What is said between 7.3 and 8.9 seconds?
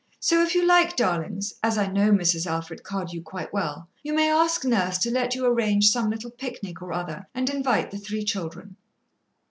and invite the three children."